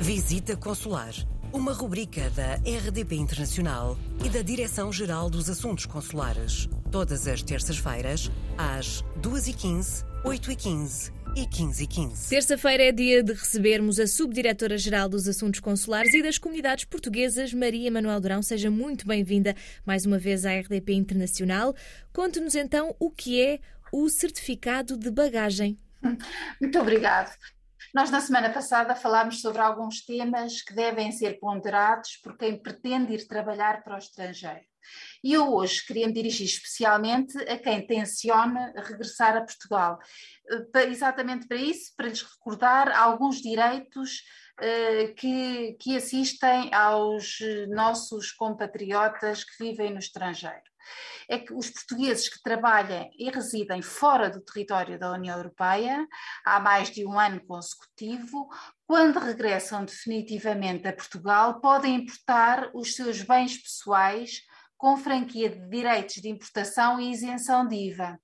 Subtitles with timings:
[0.00, 1.12] Visita Consular,
[1.52, 6.68] uma rubrica da RDP Internacional e da Direção-Geral dos Assuntos Consulares.
[6.92, 12.28] Todas as terças-feiras, às 2h15, 8h15 e 15h15.
[12.28, 17.90] Terça-feira é dia de recebermos a Subdiretora-Geral dos Assuntos Consulares e das Comunidades Portuguesas, Maria
[17.90, 18.42] Manuel Durão.
[18.42, 21.74] Seja muito bem-vinda mais uma vez à RDP Internacional.
[22.12, 23.60] Conte-nos então o que é
[23.90, 25.78] o certificado de bagagem.
[26.60, 27.34] Muito obrigado.
[27.96, 33.14] Nós, na semana passada, falámos sobre alguns temas que devem ser ponderados por quem pretende
[33.14, 34.66] ir trabalhar para o estrangeiro.
[35.22, 39.98] E eu hoje queria me dirigir especialmente a quem tenciona regressar a Portugal.
[40.74, 44.22] Eh, exatamente para isso, para lhes recordar alguns direitos
[44.60, 50.62] uh, que, que assistem aos nossos compatriotas que vivem no estrangeiro
[51.28, 56.06] é que os portugueses que trabalham e residem fora do território da União Europeia
[56.44, 58.48] há mais de um ano consecutivo,
[58.86, 64.42] quando regressam definitivamente a Portugal, podem importar os seus bens pessoais
[64.76, 68.20] com franquia de direitos de importação e isenção de IVA.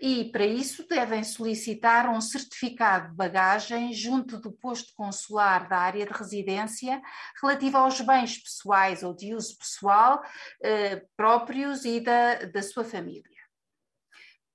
[0.00, 6.06] E, para isso, devem solicitar um certificado de bagagem junto do posto consular da área
[6.06, 7.00] de residência
[7.42, 10.22] relativo aos bens pessoais ou de uso pessoal
[10.62, 13.37] eh, próprios e da, da sua família.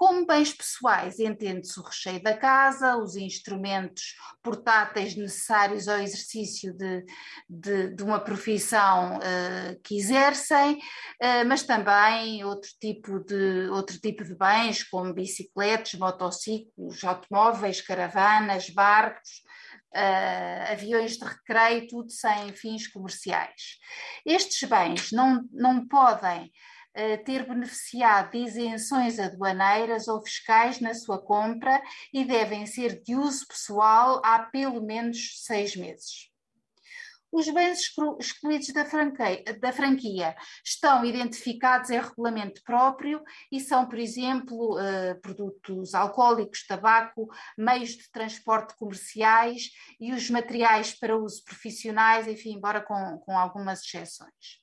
[0.00, 7.04] Como bens pessoais, entende-se o recheio da casa, os instrumentos portáteis necessários ao exercício de,
[7.46, 14.24] de, de uma profissão uh, que exercem, uh, mas também outro tipo, de, outro tipo
[14.24, 19.42] de bens, como bicicletas, motociclos, automóveis, caravanas, barcos,
[19.92, 23.76] Uh, aviões de recreio, tudo sem fins comerciais.
[24.24, 26.48] Estes bens não, não podem
[27.24, 31.80] ter beneficiado de isenções aduaneiras ou fiscais na sua compra
[32.12, 36.30] e devem ser de uso pessoal há pelo menos seis meses.
[37.32, 37.78] Os bens
[38.18, 46.66] excluídos da franquia, estão identificados em regulamento próprio e são, por exemplo, uh, produtos alcoólicos,
[46.66, 49.70] tabaco, meios de transporte comerciais
[50.00, 54.58] e os materiais para uso profissionais, enfim, embora com, com algumas exceções.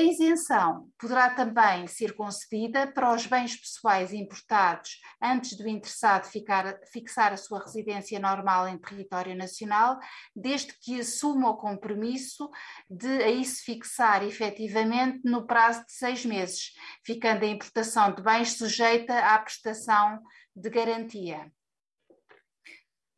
[0.00, 6.80] A isenção poderá também ser concedida para os bens pessoais importados antes do interessado ficar,
[6.90, 9.98] fixar a sua residência normal em território nacional,
[10.34, 12.48] desde que assuma o compromisso
[12.88, 16.72] de aí se fixar efetivamente no prazo de seis meses,
[17.04, 20.18] ficando a importação de bens sujeita à prestação
[20.56, 21.52] de garantia.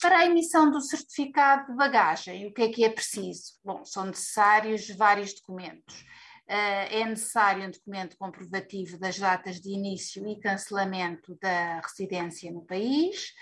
[0.00, 3.52] Para a emissão do certificado de bagagem, o que é que é preciso?
[3.64, 6.04] Bom, são necessários vários documentos
[6.48, 13.32] é necessário um documento comprovativo das datas de início e cancelamento da residência no país,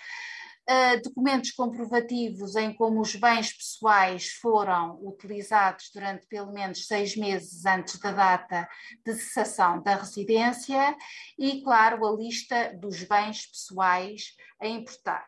[0.68, 7.64] Uh, documentos comprovativos em como os bens pessoais foram utilizados durante pelo menos seis meses
[7.66, 8.68] antes da data
[9.04, 10.96] de cessação da residência
[11.36, 15.26] e, claro, a lista dos bens pessoais a importar